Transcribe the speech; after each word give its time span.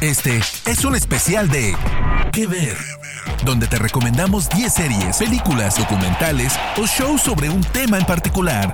Este 0.00 0.40
es 0.66 0.84
un 0.84 0.94
especial 0.94 1.48
de 1.48 1.74
¿Qué 2.32 2.46
ver? 2.46 2.76
Donde 3.44 3.66
te 3.66 3.78
recomendamos 3.78 4.48
10 4.50 4.72
series, 4.72 5.16
películas, 5.18 5.78
documentales 5.78 6.52
o 6.76 6.86
shows 6.86 7.22
sobre 7.22 7.48
un 7.48 7.62
tema 7.62 7.98
en 7.98 8.04
particular. 8.04 8.72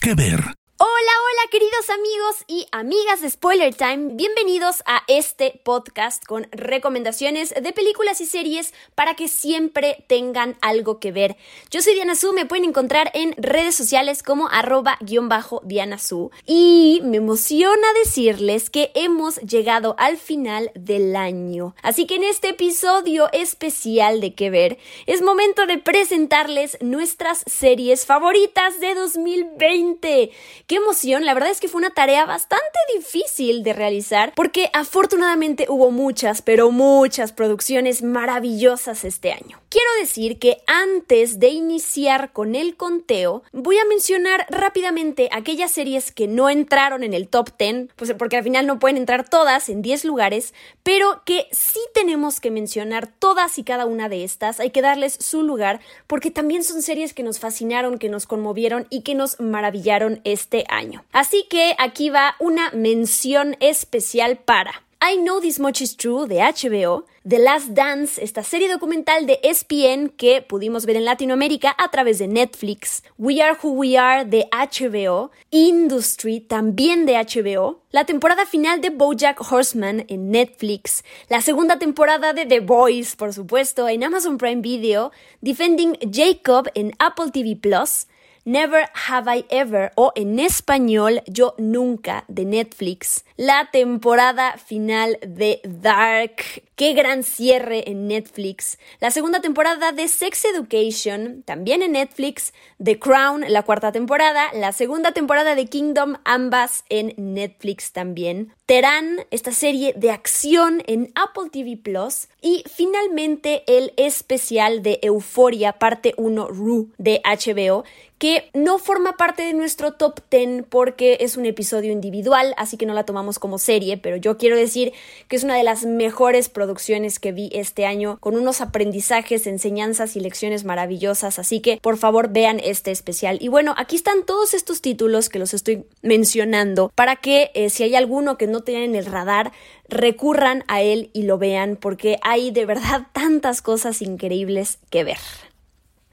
¿Qué 0.00 0.14
ver? 0.14 0.40
Hola, 0.40 1.12
hola 1.24 1.27
queridos 1.46 1.88
amigos 1.88 2.44
y 2.46 2.66
amigas 2.72 3.22
de 3.22 3.30
Spoiler 3.30 3.72
Time, 3.72 4.14
bienvenidos 4.14 4.82
a 4.84 5.02
este 5.06 5.58
podcast 5.64 6.22
con 6.26 6.46
recomendaciones 6.50 7.54
de 7.54 7.72
películas 7.72 8.20
y 8.20 8.26
series 8.26 8.74
para 8.94 9.14
que 9.14 9.28
siempre 9.28 10.04
tengan 10.08 10.58
algo 10.60 10.98
que 10.98 11.10
ver. 11.10 11.36
Yo 11.70 11.80
soy 11.80 11.94
Diana 11.94 12.16
Su, 12.16 12.34
me 12.34 12.44
pueden 12.44 12.64
encontrar 12.64 13.10
en 13.14 13.34
redes 13.38 13.76
sociales 13.76 14.22
como 14.22 14.48
arroba 14.48 14.98
guion 15.00 15.30
bajo 15.30 15.62
Diana 15.64 15.98
Su 15.98 16.30
y 16.44 17.00
me 17.04 17.18
emociona 17.18 17.86
decirles 18.04 18.68
que 18.68 18.90
hemos 18.94 19.36
llegado 19.36 19.94
al 19.96 20.18
final 20.18 20.70
del 20.74 21.16
año. 21.16 21.74
Así 21.82 22.06
que 22.06 22.16
en 22.16 22.24
este 22.24 22.50
episodio 22.50 23.30
especial 23.32 24.20
de 24.20 24.34
que 24.34 24.50
ver 24.50 24.78
es 25.06 25.22
momento 25.22 25.66
de 25.66 25.78
presentarles 25.78 26.76
nuestras 26.82 27.44
series 27.46 28.04
favoritas 28.04 28.80
de 28.80 28.94
2020 28.94 30.30
qué 30.66 30.74
emoción, 30.74 31.24
la 31.28 31.34
verdad 31.34 31.50
es 31.50 31.60
que 31.60 31.68
fue 31.68 31.80
una 31.80 31.90
tarea 31.90 32.24
bastante 32.24 32.78
difícil 32.96 33.62
de 33.62 33.74
realizar 33.74 34.32
porque 34.34 34.70
afortunadamente 34.72 35.66
hubo 35.68 35.90
muchas, 35.90 36.42
pero 36.42 36.70
muchas 36.70 37.32
producciones 37.32 38.02
maravillosas 38.02 39.04
este 39.04 39.32
año. 39.32 39.60
Quiero 39.68 39.88
decir 40.00 40.38
que 40.38 40.62
antes 40.66 41.38
de 41.38 41.48
iniciar 41.48 42.32
con 42.32 42.54
el 42.54 42.76
conteo, 42.76 43.42
voy 43.52 43.76
a 43.76 43.84
mencionar 43.84 44.46
rápidamente 44.48 45.28
aquellas 45.30 45.70
series 45.70 46.10
que 46.12 46.26
no 46.26 46.48
entraron 46.48 47.04
en 47.04 47.12
el 47.12 47.28
top 47.28 47.50
10, 47.58 47.90
pues 47.94 48.14
porque 48.18 48.38
al 48.38 48.44
final 48.44 48.66
no 48.66 48.78
pueden 48.78 48.96
entrar 48.96 49.28
todas 49.28 49.68
en 49.68 49.82
10 49.82 50.06
lugares, 50.06 50.54
pero 50.82 51.20
que 51.26 51.46
sí 51.52 51.80
tenemos 51.92 52.40
que 52.40 52.50
mencionar 52.50 53.06
todas 53.06 53.58
y 53.58 53.64
cada 53.64 53.84
una 53.84 54.08
de 54.08 54.24
estas, 54.24 54.60
hay 54.60 54.70
que 54.70 54.80
darles 54.80 55.12
su 55.20 55.42
lugar 55.42 55.80
porque 56.06 56.30
también 56.30 56.64
son 56.64 56.80
series 56.80 57.12
que 57.12 57.22
nos 57.22 57.38
fascinaron, 57.38 57.98
que 57.98 58.08
nos 58.08 58.26
conmovieron 58.26 58.86
y 58.88 59.02
que 59.02 59.14
nos 59.14 59.38
maravillaron 59.38 60.22
este 60.24 60.38
este 60.48 60.64
año. 60.68 61.04
Así 61.18 61.46
que 61.50 61.74
aquí 61.78 62.10
va 62.10 62.36
una 62.38 62.70
mención 62.70 63.56
especial 63.58 64.38
para 64.38 64.84
I 65.02 65.16
Know 65.16 65.40
This 65.40 65.58
Much 65.58 65.80
Is 65.80 65.96
True 65.96 66.28
de 66.28 66.36
HBO, 66.36 67.06
The 67.28 67.40
Last 67.40 67.70
Dance, 67.70 68.22
esta 68.22 68.44
serie 68.44 68.68
documental 68.68 69.26
de 69.26 69.40
ESPN 69.42 70.10
que 70.10 70.42
pudimos 70.42 70.86
ver 70.86 70.94
en 70.94 71.04
Latinoamérica 71.04 71.74
a 71.76 71.90
través 71.90 72.20
de 72.20 72.28
Netflix, 72.28 73.02
We 73.18 73.42
Are 73.42 73.58
Who 73.60 73.70
We 73.72 73.98
Are 73.98 74.26
de 74.26 74.48
HBO, 74.52 75.32
Industry 75.50 76.38
también 76.38 77.04
de 77.04 77.14
HBO, 77.14 77.80
la 77.90 78.06
temporada 78.06 78.46
final 78.46 78.80
de 78.80 78.90
BoJack 78.90 79.40
Horseman 79.40 80.04
en 80.06 80.30
Netflix, 80.30 81.02
la 81.28 81.40
segunda 81.40 81.80
temporada 81.80 82.32
de 82.32 82.46
The 82.46 82.60
Boys, 82.60 83.16
por 83.16 83.34
supuesto, 83.34 83.88
en 83.88 84.04
Amazon 84.04 84.38
Prime 84.38 84.62
Video, 84.62 85.10
Defending 85.40 85.98
Jacob 86.12 86.70
en 86.76 86.92
Apple 87.00 87.32
TV 87.32 87.56
Plus, 87.56 88.06
Never 88.48 88.88
Have 89.08 89.36
I 89.36 89.44
Ever 89.50 89.92
o 89.94 90.10
en 90.14 90.38
español 90.38 91.20
Yo 91.26 91.54
Nunca 91.58 92.24
de 92.28 92.46
Netflix, 92.46 93.26
la 93.36 93.68
temporada 93.70 94.56
final 94.56 95.18
de 95.20 95.60
Dark, 95.64 96.62
qué 96.74 96.94
gran 96.94 97.24
cierre 97.24 97.90
en 97.90 98.08
Netflix, 98.08 98.78
la 99.00 99.10
segunda 99.10 99.40
temporada 99.42 99.92
de 99.92 100.08
Sex 100.08 100.46
Education, 100.46 101.42
también 101.42 101.82
en 101.82 101.92
Netflix, 101.92 102.54
The 102.82 102.98
Crown, 102.98 103.44
la 103.48 103.64
cuarta 103.64 103.92
temporada, 103.92 104.46
la 104.54 104.72
segunda 104.72 105.12
temporada 105.12 105.54
de 105.54 105.66
Kingdom, 105.66 106.14
ambas 106.24 106.84
en 106.88 107.12
Netflix 107.18 107.92
también, 107.92 108.54
Terán, 108.64 109.20
esta 109.30 109.52
serie 109.52 109.94
de 109.96 110.10
acción 110.10 110.82
en 110.86 111.10
Apple 111.14 111.50
TV 111.50 111.76
Plus, 111.76 112.28
y 112.42 112.64
finalmente 112.70 113.62
el 113.66 113.92
especial 113.96 114.82
de 114.82 115.00
Euforia, 115.02 115.72
parte 115.72 116.14
1 116.16 116.48
Ru 116.48 116.90
de 116.98 117.22
HBO, 117.24 117.84
que 118.18 118.50
no 118.52 118.78
forma 118.78 119.16
parte 119.16 119.42
de 119.42 119.54
nuestro 119.54 119.92
top 119.92 120.20
10 120.30 120.64
porque 120.68 121.18
es 121.20 121.36
un 121.36 121.46
episodio 121.46 121.92
individual, 121.92 122.54
así 122.56 122.76
que 122.76 122.86
no 122.86 122.94
la 122.94 123.04
tomamos 123.04 123.38
como 123.38 123.58
serie, 123.58 123.96
pero 123.96 124.16
yo 124.16 124.36
quiero 124.36 124.56
decir 124.56 124.92
que 125.28 125.36
es 125.36 125.44
una 125.44 125.56
de 125.56 125.62
las 125.62 125.84
mejores 125.84 126.48
producciones 126.48 127.18
que 127.18 127.32
vi 127.32 127.50
este 127.52 127.86
año, 127.86 128.18
con 128.20 128.36
unos 128.36 128.60
aprendizajes, 128.60 129.46
enseñanzas 129.46 130.16
y 130.16 130.20
lecciones 130.20 130.64
maravillosas, 130.64 131.38
así 131.38 131.60
que 131.60 131.78
por 131.80 131.96
favor 131.96 132.30
vean 132.30 132.60
este 132.62 132.90
especial. 132.90 133.38
Y 133.40 133.48
bueno, 133.48 133.74
aquí 133.78 133.96
están 133.96 134.24
todos 134.26 134.52
estos 134.52 134.80
títulos 134.80 135.28
que 135.28 135.38
los 135.38 135.54
estoy 135.54 135.84
mencionando 136.02 136.90
para 136.94 137.16
que 137.16 137.50
eh, 137.54 137.70
si 137.70 137.84
hay 137.84 137.94
alguno 137.94 138.36
que 138.36 138.46
no 138.46 138.62
tienen 138.62 138.90
en 138.90 138.96
el 138.96 139.06
radar, 139.06 139.52
recurran 139.88 140.64
a 140.68 140.82
él 140.82 141.10
y 141.12 141.22
lo 141.22 141.38
vean 141.38 141.76
porque 141.76 142.18
hay 142.22 142.50
de 142.50 142.66
verdad 142.66 143.06
tantas 143.12 143.62
cosas 143.62 144.02
increíbles 144.02 144.78
que 144.90 145.04
ver. 145.04 145.18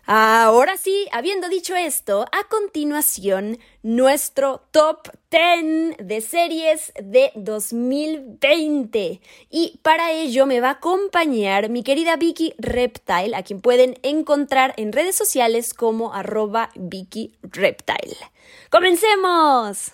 Ahora 0.07 0.77
sí, 0.77 1.07
habiendo 1.11 1.49
dicho 1.49 1.75
esto, 1.75 2.27
a 2.31 2.47
continuación 2.47 3.57
nuestro 3.81 4.61
top 4.69 5.09
10 5.31 5.97
de 5.97 6.21
series 6.21 6.93
de 7.01 7.31
2020. 7.33 9.19
Y 9.49 9.79
para 9.81 10.11
ello 10.11 10.45
me 10.45 10.61
va 10.61 10.67
a 10.69 10.73
acompañar 10.73 11.69
mi 11.69 11.81
querida 11.81 12.17
Vicky 12.17 12.53
Reptile, 12.59 13.35
a 13.35 13.41
quien 13.41 13.61
pueden 13.61 13.97
encontrar 14.03 14.75
en 14.77 14.93
redes 14.93 15.15
sociales 15.15 15.73
como 15.73 16.13
arroba 16.13 16.69
Vicky 16.75 17.33
Reptile. 17.41 18.15
¡Comencemos! 18.69 19.91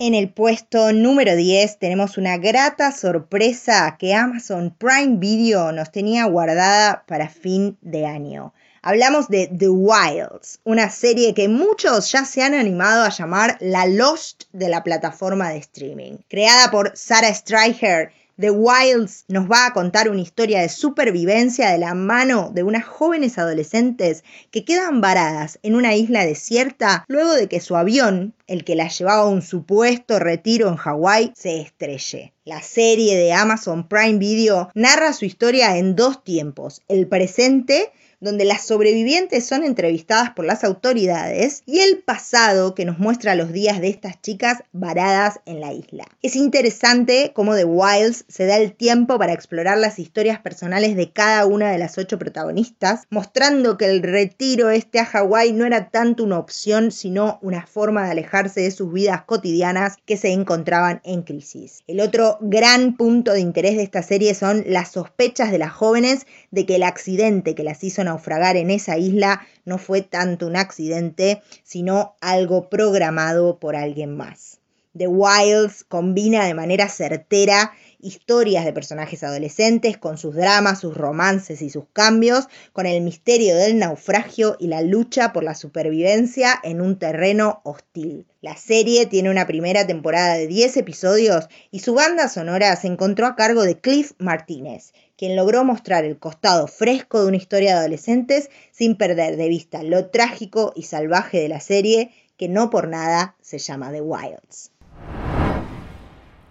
En 0.00 0.12
el 0.12 0.28
puesto 0.28 0.92
número 0.92 1.36
10 1.36 1.78
tenemos 1.78 2.18
una 2.18 2.36
grata 2.36 2.90
sorpresa 2.90 3.96
que 3.96 4.12
Amazon 4.12 4.74
Prime 4.76 5.18
Video 5.18 5.70
nos 5.70 5.92
tenía 5.92 6.24
guardada 6.24 7.04
para 7.06 7.28
fin 7.28 7.78
de 7.80 8.04
año. 8.04 8.52
Hablamos 8.82 9.28
de 9.28 9.46
The 9.46 9.68
Wilds, 9.68 10.58
una 10.64 10.90
serie 10.90 11.32
que 11.32 11.48
muchos 11.48 12.10
ya 12.10 12.24
se 12.24 12.42
han 12.42 12.54
animado 12.54 13.04
a 13.04 13.10
llamar 13.10 13.56
la 13.60 13.86
Lost 13.86 14.44
de 14.52 14.68
la 14.68 14.82
plataforma 14.82 15.50
de 15.50 15.58
streaming. 15.58 16.16
Creada 16.28 16.72
por 16.72 16.90
Sarah 16.96 17.32
Streicher 17.32 18.10
The 18.36 18.50
Wilds 18.50 19.26
nos 19.28 19.48
va 19.48 19.66
a 19.66 19.72
contar 19.72 20.08
una 20.08 20.20
historia 20.20 20.60
de 20.60 20.68
supervivencia 20.68 21.70
de 21.70 21.78
la 21.78 21.94
mano 21.94 22.50
de 22.52 22.64
unas 22.64 22.84
jóvenes 22.84 23.38
adolescentes 23.38 24.24
que 24.50 24.64
quedan 24.64 25.00
varadas 25.00 25.60
en 25.62 25.76
una 25.76 25.94
isla 25.94 26.26
desierta 26.26 27.04
luego 27.06 27.34
de 27.34 27.46
que 27.46 27.60
su 27.60 27.76
avión, 27.76 28.34
el 28.48 28.64
que 28.64 28.74
las 28.74 28.98
llevaba 28.98 29.22
a 29.22 29.28
un 29.28 29.42
supuesto 29.42 30.18
retiro 30.18 30.68
en 30.68 30.76
Hawái, 30.76 31.32
se 31.36 31.60
estrelle. 31.60 32.32
La 32.44 32.60
serie 32.60 33.16
de 33.16 33.32
Amazon 33.32 33.86
Prime 33.86 34.18
Video 34.18 34.68
narra 34.74 35.12
su 35.12 35.24
historia 35.24 35.78
en 35.78 35.94
dos 35.94 36.24
tiempos, 36.24 36.82
el 36.88 37.06
presente 37.06 37.92
donde 38.24 38.44
las 38.44 38.66
sobrevivientes 38.66 39.46
son 39.46 39.62
entrevistadas 39.62 40.30
por 40.30 40.44
las 40.44 40.64
autoridades, 40.64 41.62
y 41.66 41.80
el 41.80 41.98
pasado 41.98 42.74
que 42.74 42.84
nos 42.84 42.98
muestra 42.98 43.34
los 43.34 43.52
días 43.52 43.80
de 43.80 43.88
estas 43.88 44.20
chicas 44.20 44.62
varadas 44.72 45.40
en 45.46 45.60
la 45.60 45.72
isla. 45.72 46.04
Es 46.22 46.34
interesante 46.34 47.32
cómo 47.34 47.54
The 47.54 47.64
Wilds 47.64 48.24
se 48.28 48.46
da 48.46 48.56
el 48.56 48.72
tiempo 48.72 49.18
para 49.18 49.32
explorar 49.32 49.78
las 49.78 49.98
historias 49.98 50.40
personales 50.40 50.96
de 50.96 51.12
cada 51.12 51.44
una 51.46 51.70
de 51.70 51.78
las 51.78 51.98
ocho 51.98 52.18
protagonistas, 52.18 53.02
mostrando 53.10 53.76
que 53.76 53.86
el 53.86 54.02
retiro 54.02 54.70
este 54.70 54.98
a 54.98 55.04
Hawái 55.04 55.52
no 55.52 55.66
era 55.66 55.90
tanto 55.90 56.24
una 56.24 56.38
opción, 56.38 56.90
sino 56.90 57.38
una 57.42 57.66
forma 57.66 58.04
de 58.04 58.12
alejarse 58.12 58.62
de 58.62 58.70
sus 58.70 58.92
vidas 58.92 59.22
cotidianas 59.24 59.96
que 60.06 60.16
se 60.16 60.32
encontraban 60.32 61.00
en 61.04 61.22
crisis. 61.22 61.82
El 61.86 62.00
otro 62.00 62.38
gran 62.40 62.96
punto 62.96 63.32
de 63.32 63.40
interés 63.40 63.76
de 63.76 63.82
esta 63.82 64.02
serie 64.02 64.34
son 64.34 64.64
las 64.66 64.92
sospechas 64.92 65.50
de 65.50 65.58
las 65.58 65.72
jóvenes 65.72 66.26
de 66.50 66.64
que 66.64 66.76
el 66.76 66.82
accidente 66.84 67.54
que 67.54 67.64
las 67.64 67.84
hizo 67.84 68.02
en 68.26 68.70
esa 68.70 68.98
isla 68.98 69.46
no 69.64 69.78
fue 69.78 70.02
tanto 70.02 70.46
un 70.46 70.56
accidente, 70.56 71.42
sino 71.62 72.16
algo 72.20 72.68
programado 72.68 73.58
por 73.58 73.76
alguien 73.76 74.16
más. 74.16 74.60
The 74.96 75.08
Wilds 75.08 75.82
combina 75.82 76.46
de 76.46 76.54
manera 76.54 76.88
certera 76.88 77.72
historias 77.98 78.64
de 78.64 78.72
personajes 78.72 79.24
adolescentes 79.24 79.96
con 79.96 80.18
sus 80.18 80.36
dramas, 80.36 80.80
sus 80.80 80.94
romances 80.94 81.62
y 81.62 81.70
sus 81.70 81.86
cambios, 81.92 82.48
con 82.72 82.86
el 82.86 83.00
misterio 83.00 83.56
del 83.56 83.78
naufragio 83.78 84.56
y 84.60 84.68
la 84.68 84.82
lucha 84.82 85.32
por 85.32 85.42
la 85.42 85.54
supervivencia 85.54 86.60
en 86.62 86.80
un 86.80 86.98
terreno 86.98 87.62
hostil. 87.64 88.26
La 88.42 88.56
serie 88.56 89.06
tiene 89.06 89.30
una 89.30 89.46
primera 89.46 89.86
temporada 89.86 90.34
de 90.34 90.46
10 90.46 90.76
episodios 90.76 91.48
y 91.70 91.80
su 91.80 91.94
banda 91.94 92.28
sonora 92.28 92.76
se 92.76 92.88
encontró 92.88 93.26
a 93.26 93.36
cargo 93.36 93.62
de 93.62 93.80
Cliff 93.80 94.12
Martínez, 94.18 94.92
quien 95.16 95.36
logró 95.36 95.64
mostrar 95.64 96.04
el 96.04 96.18
costado 96.18 96.66
fresco 96.66 97.20
de 97.20 97.28
una 97.28 97.36
historia 97.36 97.74
de 97.74 97.80
adolescentes 97.80 98.50
sin 98.70 98.96
perder 98.96 99.36
de 99.36 99.48
vista 99.48 99.82
lo 99.82 100.10
trágico 100.10 100.72
y 100.74 100.82
salvaje 100.82 101.40
de 101.40 101.48
la 101.48 101.60
serie 101.60 102.12
que 102.36 102.48
no 102.48 102.70
por 102.70 102.88
nada 102.88 103.36
se 103.40 103.58
llama 103.58 103.92
The 103.92 104.00
Wilds. 104.00 104.70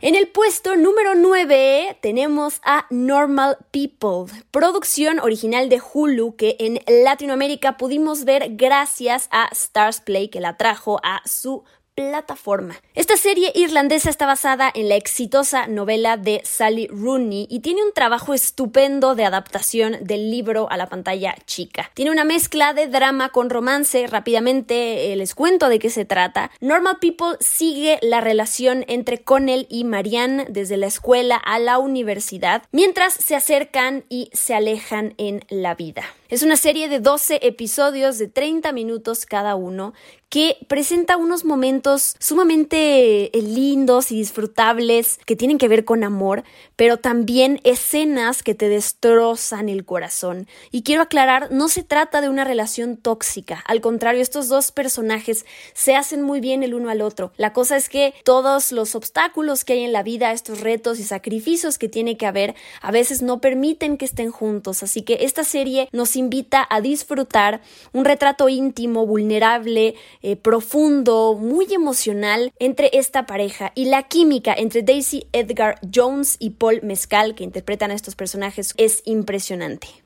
En 0.05 0.15
el 0.15 0.27
puesto 0.27 0.75
número 0.75 1.15
9 1.15 1.97
tenemos 2.01 2.59
a 2.65 2.85
Normal 2.89 3.57
People, 3.71 4.33
producción 4.51 5.19
original 5.19 5.69
de 5.69 5.81
Hulu 5.81 6.35
que 6.35 6.57
en 6.59 6.81
Latinoamérica 7.05 7.77
pudimos 7.77 8.25
ver 8.25 8.57
gracias 8.57 9.29
a 9.31 9.47
Stars 9.53 10.01
Play 10.01 10.27
que 10.27 10.41
la 10.41 10.57
trajo 10.57 10.99
a 11.03 11.21
su 11.25 11.63
plataforma. 11.95 12.75
Esta 12.95 13.17
serie 13.17 13.51
irlandesa 13.55 14.09
está 14.09 14.25
basada 14.25 14.71
en 14.73 14.89
la 14.89 14.95
exitosa 14.95 15.67
novela 15.67 16.17
de 16.17 16.41
Sally 16.43 16.87
Rooney 16.87 17.47
y 17.49 17.59
tiene 17.59 17.83
un 17.83 17.93
trabajo 17.93 18.33
estupendo 18.33 19.15
de 19.15 19.25
adaptación 19.25 19.97
del 20.01 20.31
libro 20.31 20.67
a 20.71 20.77
la 20.77 20.89
pantalla 20.89 21.35
chica. 21.45 21.91
Tiene 21.93 22.11
una 22.11 22.23
mezcla 22.23 22.73
de 22.73 22.87
drama 22.87 23.29
con 23.29 23.49
romance, 23.49 24.07
rápidamente 24.07 25.11
eh, 25.11 25.15
les 25.15 25.35
cuento 25.35 25.69
de 25.69 25.79
qué 25.79 25.89
se 25.89 26.05
trata. 26.05 26.51
Normal 26.61 26.97
People 26.99 27.37
sigue 27.39 27.99
la 28.01 28.21
relación 28.21 28.85
entre 28.87 29.23
Connell 29.23 29.67
y 29.69 29.83
Marianne 29.83 30.45
desde 30.49 30.77
la 30.77 30.87
escuela 30.87 31.35
a 31.35 31.59
la 31.59 31.77
universidad, 31.79 32.63
mientras 32.71 33.13
se 33.13 33.35
acercan 33.35 34.05
y 34.09 34.29
se 34.33 34.55
alejan 34.55 35.13
en 35.17 35.45
la 35.49 35.75
vida. 35.75 36.03
Es 36.29 36.41
una 36.41 36.57
serie 36.57 36.89
de 36.89 36.99
12 36.99 37.39
episodios 37.43 38.17
de 38.17 38.27
30 38.27 38.71
minutos 38.71 39.27
cada 39.27 39.55
uno 39.55 39.93
que 40.33 40.57
presenta 40.67 41.15
unos 41.15 41.45
momentos 41.45 42.15
sumamente 42.17 43.37
eh, 43.37 43.41
lindos 43.43 44.11
y 44.11 44.15
disfrutables 44.15 45.19
que 45.27 45.35
tienen 45.35 45.59
que 45.59 45.67
ver 45.67 45.85
con 45.85 46.03
amor, 46.03 46.43
pero 46.75 46.97
también 46.97 47.61
escenas 47.63 48.41
que 48.41 48.55
te 48.55 48.67
destrozan 48.67 49.69
el 49.69 49.85
corazón. 49.85 50.47
Y 50.71 50.81
quiero 50.81 51.03
aclarar, 51.03 51.51
no 51.51 51.67
se 51.67 51.83
trata 51.83 52.19
de 52.19 52.29
una 52.29 52.45
relación 52.45 52.97
tóxica, 52.97 53.63
al 53.67 53.79
contrario, 53.79 54.23
estos 54.23 54.49
dos 54.49 54.71
personajes 54.71 55.45
se 55.75 55.95
hacen 55.95 56.23
muy 56.23 56.39
bien 56.39 56.63
el 56.63 56.73
uno 56.73 56.89
al 56.89 57.01
otro. 57.01 57.31
La 57.37 57.53
cosa 57.53 57.77
es 57.77 57.87
que 57.87 58.15
todos 58.23 58.71
los 58.71 58.95
obstáculos 58.95 59.63
que 59.63 59.73
hay 59.73 59.83
en 59.83 59.93
la 59.93 60.01
vida, 60.01 60.31
estos 60.31 60.61
retos 60.61 60.97
y 60.97 61.03
sacrificios 61.03 61.77
que 61.77 61.89
tiene 61.89 62.17
que 62.17 62.25
haber, 62.25 62.55
a 62.81 62.89
veces 62.89 63.21
no 63.21 63.39
permiten 63.39 63.97
que 63.97 64.05
estén 64.05 64.31
juntos, 64.31 64.81
así 64.81 65.03
que 65.03 65.19
esta 65.21 65.43
serie 65.43 65.89
nos 65.91 66.15
invita 66.15 66.65
a 66.67 66.81
disfrutar 66.81 67.61
un 67.91 68.03
retrato 68.03 68.49
íntimo, 68.49 69.05
vulnerable, 69.05 69.93
eh, 70.23 70.35
profundo, 70.35 71.35
muy 71.39 71.73
emocional 71.73 72.51
entre 72.57 72.89
esta 72.93 73.25
pareja 73.25 73.71
y 73.75 73.85
la 73.85 74.03
química 74.03 74.53
entre 74.57 74.81
Daisy 74.81 75.27
Edgar 75.33 75.79
Jones 75.93 76.37
y 76.39 76.51
Paul 76.51 76.79
Mescal 76.81 77.35
que 77.35 77.43
interpretan 77.43 77.91
a 77.91 77.93
estos 77.93 78.15
personajes 78.15 78.73
es 78.77 79.03
impresionante. 79.05 80.02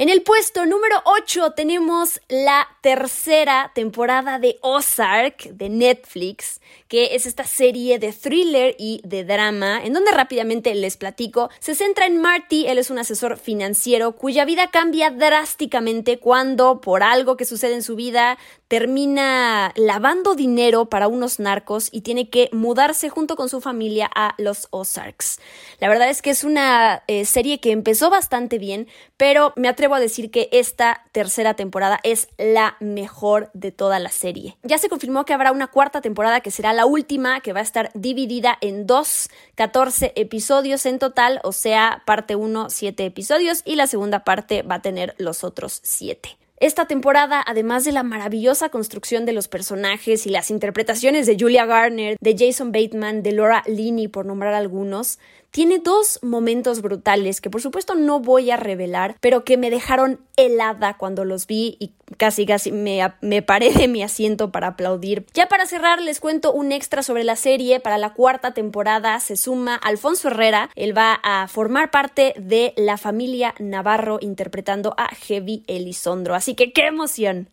En 0.00 0.08
el 0.08 0.22
puesto 0.22 0.64
número 0.64 0.96
8 1.04 1.50
tenemos 1.50 2.22
la 2.30 2.66
tercera 2.80 3.70
temporada 3.74 4.38
de 4.38 4.58
Ozark 4.62 5.50
de 5.50 5.68
Netflix, 5.68 6.62
que 6.88 7.14
es 7.14 7.26
esta 7.26 7.44
serie 7.44 7.98
de 7.98 8.10
thriller 8.14 8.74
y 8.78 9.02
de 9.04 9.24
drama, 9.24 9.84
en 9.84 9.92
donde 9.92 10.10
rápidamente 10.10 10.74
les 10.74 10.96
platico. 10.96 11.50
Se 11.58 11.74
centra 11.74 12.06
en 12.06 12.16
Marty, 12.16 12.66
él 12.66 12.78
es 12.78 12.88
un 12.88 12.98
asesor 12.98 13.36
financiero 13.36 14.12
cuya 14.12 14.46
vida 14.46 14.70
cambia 14.70 15.10
drásticamente 15.10 16.18
cuando, 16.18 16.80
por 16.80 17.02
algo 17.02 17.36
que 17.36 17.44
sucede 17.44 17.74
en 17.74 17.82
su 17.82 17.94
vida, 17.94 18.38
termina 18.70 19.72
lavando 19.74 20.36
dinero 20.36 20.84
para 20.84 21.08
unos 21.08 21.40
narcos 21.40 21.88
y 21.90 22.02
tiene 22.02 22.30
que 22.30 22.48
mudarse 22.52 23.08
junto 23.08 23.34
con 23.34 23.48
su 23.48 23.60
familia 23.60 24.08
a 24.14 24.36
los 24.38 24.68
Ozarks. 24.70 25.40
La 25.80 25.88
verdad 25.88 26.08
es 26.08 26.22
que 26.22 26.30
es 26.30 26.44
una 26.44 27.02
eh, 27.08 27.24
serie 27.24 27.58
que 27.58 27.72
empezó 27.72 28.10
bastante 28.10 28.58
bien, 28.58 28.86
pero 29.16 29.52
me 29.56 29.66
atrevo 29.66 29.96
a 29.96 30.00
decir 30.00 30.30
que 30.30 30.48
esta 30.52 31.02
tercera 31.10 31.54
temporada 31.54 31.98
es 32.04 32.28
la 32.38 32.76
mejor 32.78 33.50
de 33.54 33.72
toda 33.72 33.98
la 33.98 34.10
serie. 34.10 34.56
Ya 34.62 34.78
se 34.78 34.88
confirmó 34.88 35.24
que 35.24 35.34
habrá 35.34 35.50
una 35.50 35.66
cuarta 35.66 36.00
temporada 36.00 36.40
que 36.40 36.52
será 36.52 36.72
la 36.72 36.86
última, 36.86 37.40
que 37.40 37.52
va 37.52 37.58
a 37.58 37.64
estar 37.64 37.90
dividida 37.94 38.56
en 38.60 38.86
dos, 38.86 39.30
14 39.56 40.12
episodios 40.14 40.86
en 40.86 41.00
total, 41.00 41.40
o 41.42 41.50
sea, 41.50 42.04
parte 42.06 42.36
1, 42.36 42.70
7 42.70 43.04
episodios 43.04 43.62
y 43.64 43.74
la 43.74 43.88
segunda 43.88 44.22
parte 44.22 44.62
va 44.62 44.76
a 44.76 44.82
tener 44.82 45.16
los 45.18 45.42
otros 45.42 45.80
7. 45.82 46.39
Esta 46.60 46.84
temporada, 46.84 47.42
además 47.46 47.86
de 47.86 47.92
la 47.92 48.02
maravillosa 48.02 48.68
construcción 48.68 49.24
de 49.24 49.32
los 49.32 49.48
personajes 49.48 50.26
y 50.26 50.28
las 50.28 50.50
interpretaciones 50.50 51.26
de 51.26 51.38
Julia 51.40 51.64
Garner, 51.64 52.18
de 52.20 52.36
Jason 52.38 52.70
Bateman, 52.70 53.22
de 53.22 53.32
Laura 53.32 53.62
Linney, 53.66 54.08
por 54.08 54.26
nombrar 54.26 54.52
algunos, 54.52 55.18
tiene 55.50 55.78
dos 55.78 56.18
momentos 56.22 56.82
brutales 56.82 57.40
que 57.40 57.50
por 57.50 57.60
supuesto 57.60 57.94
no 57.94 58.20
voy 58.20 58.50
a 58.50 58.56
revelar, 58.56 59.16
pero 59.20 59.44
que 59.44 59.56
me 59.56 59.70
dejaron 59.70 60.20
helada 60.36 60.96
cuando 60.96 61.24
los 61.24 61.46
vi 61.46 61.76
y 61.78 61.92
casi 62.16 62.46
casi 62.46 62.72
me, 62.72 63.00
me 63.20 63.42
paré 63.42 63.72
de 63.72 63.88
mi 63.88 64.02
asiento 64.02 64.50
para 64.52 64.68
aplaudir. 64.68 65.26
Ya 65.34 65.48
para 65.48 65.66
cerrar 65.66 66.00
les 66.00 66.20
cuento 66.20 66.52
un 66.52 66.72
extra 66.72 67.02
sobre 67.02 67.24
la 67.24 67.36
serie. 67.36 67.80
Para 67.80 67.98
la 67.98 68.14
cuarta 68.14 68.54
temporada 68.54 69.18
se 69.20 69.36
suma 69.36 69.74
Alfonso 69.76 70.28
Herrera. 70.28 70.70
Él 70.74 70.96
va 70.96 71.20
a 71.22 71.46
formar 71.48 71.90
parte 71.90 72.34
de 72.38 72.72
la 72.76 72.96
familia 72.96 73.54
Navarro 73.58 74.18
interpretando 74.20 74.94
a 74.96 75.08
Heavy 75.08 75.64
Elizondro. 75.66 76.34
Así 76.34 76.54
que 76.54 76.72
qué 76.72 76.86
emoción 76.86 77.48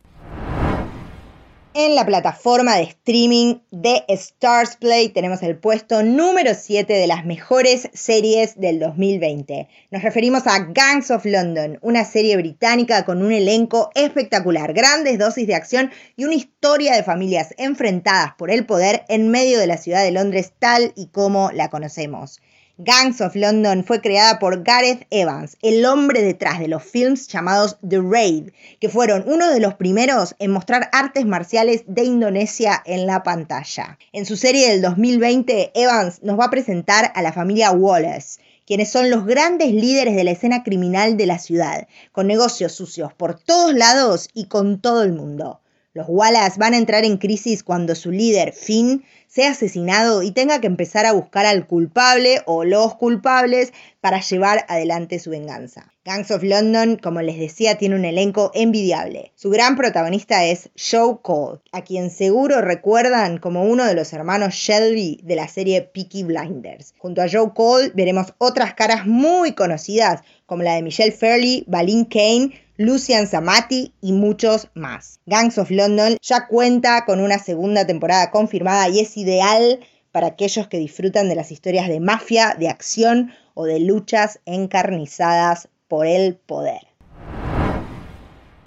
en 1.80 1.94
la 1.94 2.08
plataforma 2.08 2.76
de 2.76 2.82
streaming 2.82 3.60
de 3.70 4.04
Stars 4.08 4.78
Play 4.78 5.10
tenemos 5.10 5.44
el 5.44 5.60
puesto 5.60 6.02
número 6.02 6.56
7 6.56 6.92
de 6.92 7.06
las 7.06 7.24
mejores 7.24 7.88
series 7.94 8.60
del 8.60 8.80
2020. 8.80 9.68
Nos 9.92 10.02
referimos 10.02 10.48
a 10.48 10.58
Gangs 10.58 11.12
of 11.12 11.24
London, 11.26 11.78
una 11.84 12.04
serie 12.04 12.36
británica 12.36 13.06
con 13.06 13.22
un 13.22 13.32
elenco 13.32 13.92
espectacular, 13.94 14.74
grandes 14.74 15.20
dosis 15.20 15.46
de 15.46 15.54
acción 15.54 15.92
y 16.16 16.26
una 16.26 16.34
historia 16.34 16.96
de 16.96 17.04
familias 17.04 17.54
enfrentadas 17.60 18.34
por 18.40 18.50
el 18.50 18.66
poder 18.66 19.06
en 19.08 19.30
medio 19.30 19.60
de 19.60 19.68
la 19.68 19.78
ciudad 19.78 20.04
de 20.04 20.10
Londres 20.10 20.54
tal 20.58 20.94
y 20.96 21.10
como 21.10 21.52
la 21.52 21.70
conocemos. 21.70 22.40
Gangs 22.80 23.22
of 23.22 23.36
London 23.36 23.84
fue 23.84 24.02
creada 24.02 24.38
por 24.38 24.62
Gareth 24.62 25.08
Evans, 25.10 25.58
el 25.64 25.84
hombre 25.84 26.22
detrás 26.22 26.60
de 26.60 26.68
los 26.68 26.84
films 26.84 27.28
llamados 27.28 27.78
The 27.82 28.00
Raid, 28.00 28.52
que 28.80 28.88
fueron 28.88 29.24
uno 29.26 29.50
de 29.52 29.60
los 29.60 29.74
primeros 29.74 30.36
en 30.38 30.52
mostrar 30.52 30.88
artes 30.92 31.26
marciales 31.26 31.86
de 31.88 32.04
Indonesia 32.04 32.84
en 32.86 33.08
la 33.08 33.24
pantalla. 33.24 33.98
En 34.14 34.28
su 34.28 34.38
serie 34.38 34.70
del 34.70 34.84
2020, 34.84 35.72
Evans 35.74 36.22
nos 36.22 36.40
va 36.40 36.46
a 36.46 36.52
presentar 36.52 37.12
a 37.16 37.24
la 37.24 37.34
familia 37.34 37.72
Wallace, 37.72 38.40
quienes 38.68 38.92
son 38.92 39.10
los 39.10 39.26
grandes 39.26 39.74
líderes 39.74 40.16
de 40.16 40.24
la 40.24 40.32
escena 40.32 40.62
criminal 40.62 41.18
de 41.18 41.26
la 41.26 41.40
ciudad, 41.40 41.88
con 42.12 42.28
negocios 42.28 42.74
sucios 42.74 43.12
por 43.12 43.40
todos 43.40 43.74
lados 43.74 44.30
y 44.36 44.46
con 44.46 44.82
todo 44.82 45.02
el 45.02 45.14
mundo. 45.14 45.62
Los 45.98 46.06
Wallace 46.10 46.60
van 46.60 46.76
a 46.76 46.78
entrar 46.78 47.06
en 47.06 47.18
crisis 47.18 47.64
cuando 47.64 47.96
su 47.96 48.12
líder, 48.12 48.54
Finn, 48.54 49.04
sea 49.26 49.50
asesinado 49.50 50.22
y 50.22 50.30
tenga 50.30 50.62
que 50.62 50.68
empezar 50.68 51.08
a 51.08 51.12
buscar 51.12 51.48
al 51.48 51.66
culpable 51.66 52.44
o 52.46 52.64
los 52.64 52.94
culpables 52.94 53.74
para 54.00 54.22
llevar 54.22 54.64
adelante 54.70 55.18
su 55.18 55.32
venganza. 55.32 55.92
Gangs 56.06 56.30
of 56.30 56.44
London, 56.44 56.98
como 56.98 57.24
les 57.24 57.40
decía, 57.40 57.80
tiene 57.80 57.96
un 57.96 58.06
elenco 58.06 58.52
envidiable. 58.54 59.32
Su 59.34 59.50
gran 59.50 59.76
protagonista 59.76 60.46
es 60.46 60.70
Joe 60.78 61.18
Cole, 61.24 61.62
a 61.72 61.82
quien 61.84 62.12
seguro 62.12 62.62
recuerdan 62.62 63.40
como 63.40 63.64
uno 63.64 63.84
de 63.84 63.96
los 63.96 64.14
hermanos 64.14 64.54
Shelby 64.54 65.20
de 65.24 65.36
la 65.36 65.48
serie 65.48 65.82
Peaky 65.82 66.26
Blinders. 66.26 66.94
Junto 67.00 67.24
a 67.24 67.28
Joe 67.28 67.54
Cole 67.56 67.92
veremos 67.96 68.36
otras 68.38 68.76
caras 68.76 69.08
muy 69.08 69.54
conocidas 69.54 70.22
como 70.46 70.62
la 70.62 70.76
de 70.76 70.84
Michelle 70.84 71.12
Fairley, 71.12 71.66
Balin 71.68 72.06
Kane, 72.06 72.67
Lucian 72.80 73.26
Zamati 73.26 73.96
y 74.02 74.14
muchos 74.14 74.70
más. 74.76 75.20
Gangs 75.26 75.58
of 75.58 75.72
London 75.72 76.18
ya 76.22 76.46
cuenta 76.46 77.06
con 77.06 77.22
una 77.22 77.40
segunda 77.40 77.88
temporada 77.88 78.30
confirmada 78.30 78.88
y 78.88 79.00
es 79.00 79.18
ideal 79.18 79.80
para 80.12 80.28
aquellos 80.28 80.68
que 80.68 80.78
disfrutan 80.78 81.28
de 81.28 81.34
las 81.34 81.52
historias 81.52 81.88
de 81.88 82.00
mafia, 82.00 82.56
de 82.60 82.70
acción 82.70 83.34
o 83.56 83.66
de 83.66 83.80
luchas 83.80 84.42
encarnizadas 84.46 85.70
por 85.88 86.06
el 86.06 86.36
poder. 86.36 86.82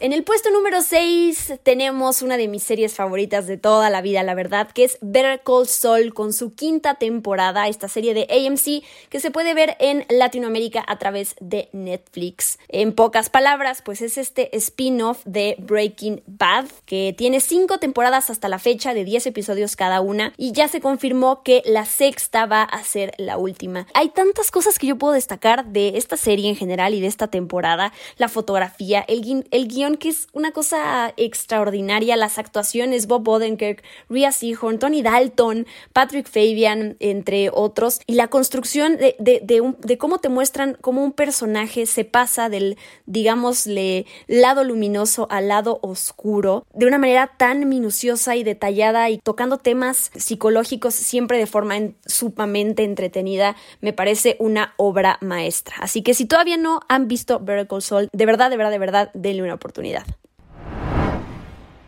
En 0.02 0.14
el 0.14 0.24
puesto 0.24 0.50
número 0.50 0.80
6 0.80 1.60
tenemos 1.62 2.22
una 2.22 2.38
de 2.38 2.48
mis 2.48 2.62
series 2.62 2.94
favoritas 2.94 3.46
de 3.46 3.58
toda 3.58 3.90
la 3.90 4.00
vida, 4.00 4.22
la 4.22 4.32
verdad, 4.32 4.70
que 4.70 4.84
es 4.84 4.96
Better 5.02 5.42
Call 5.44 5.66
Saul 5.66 6.14
con 6.14 6.32
su 6.32 6.54
quinta 6.54 6.94
temporada, 6.94 7.68
esta 7.68 7.86
serie 7.86 8.14
de 8.14 8.26
AMC 8.30 8.82
que 9.10 9.20
se 9.20 9.30
puede 9.30 9.52
ver 9.52 9.76
en 9.78 10.06
Latinoamérica 10.08 10.82
a 10.88 10.96
través 10.96 11.36
de 11.40 11.68
Netflix. 11.72 12.58
En 12.68 12.94
pocas 12.94 13.28
palabras, 13.28 13.82
pues 13.84 14.00
es 14.00 14.16
este 14.16 14.56
spin-off 14.56 15.20
de 15.26 15.56
Breaking 15.58 16.22
Bad 16.26 16.64
que 16.86 17.14
tiene 17.14 17.40
cinco 17.40 17.76
temporadas 17.76 18.30
hasta 18.30 18.48
la 18.48 18.58
fecha 18.58 18.94
de 18.94 19.04
10 19.04 19.26
episodios 19.26 19.76
cada 19.76 20.00
una 20.00 20.32
y 20.38 20.52
ya 20.52 20.68
se 20.68 20.80
confirmó 20.80 21.42
que 21.42 21.60
la 21.66 21.84
sexta 21.84 22.46
va 22.46 22.62
a 22.62 22.82
ser 22.84 23.12
la 23.18 23.36
última. 23.36 23.86
Hay 23.92 24.08
tantas 24.08 24.50
cosas 24.50 24.78
que 24.78 24.86
yo 24.86 24.96
puedo 24.96 25.12
destacar 25.12 25.66
de 25.66 25.98
esta 25.98 26.16
serie 26.16 26.48
en 26.48 26.56
general 26.56 26.94
y 26.94 27.02
de 27.02 27.06
esta 27.06 27.26
temporada, 27.26 27.92
la 28.16 28.28
fotografía, 28.28 29.04
el, 29.06 29.46
el 29.50 29.68
guion 29.90 29.96
que 29.96 30.08
es 30.08 30.28
una 30.32 30.52
cosa 30.52 31.12
extraordinaria. 31.16 32.16
Las 32.16 32.38
actuaciones, 32.38 33.06
Bob 33.06 33.28
Odenkirk, 33.28 33.82
Rhea 34.08 34.32
Seahorn, 34.32 34.78
Tony 34.78 35.02
Dalton, 35.02 35.66
Patrick 35.92 36.28
Fabian, 36.28 36.96
entre 37.00 37.50
otros. 37.52 38.00
Y 38.06 38.14
la 38.14 38.28
construcción 38.28 38.96
de, 38.96 39.16
de, 39.18 39.98
cómo 39.98 40.18
te 40.18 40.28
muestran 40.28 40.76
cómo 40.80 41.04
un 41.04 41.12
personaje 41.12 41.86
se 41.86 42.04
pasa 42.04 42.48
del, 42.48 42.76
digámosle, 43.06 44.06
lado 44.26 44.64
luminoso 44.64 45.26
al 45.30 45.48
lado 45.48 45.78
oscuro 45.82 46.64
de 46.74 46.86
una 46.86 46.98
manera 46.98 47.32
tan 47.36 47.68
minuciosa 47.68 48.36
y 48.36 48.44
detallada 48.44 49.10
y 49.10 49.18
tocando 49.18 49.58
temas 49.58 50.10
psicológicos 50.16 50.94
siempre 50.94 51.38
de 51.38 51.46
forma 51.46 51.76
sumamente 52.06 52.84
entretenida. 52.84 53.56
Me 53.80 53.92
parece 53.92 54.36
una 54.38 54.74
obra 54.76 55.18
maestra. 55.20 55.76
Así 55.80 56.02
que 56.02 56.14
si 56.14 56.26
todavía 56.26 56.56
no 56.56 56.80
han 56.88 57.08
visto 57.08 57.40
Vertical 57.40 57.82
Soul, 57.82 58.08
de 58.12 58.26
verdad, 58.26 58.50
de 58.50 58.56
verdad, 58.56 58.70
de 58.70 58.78
verdad, 58.78 59.10
denle 59.14 59.42
una 59.42 59.54
oportunidad. 59.54 59.79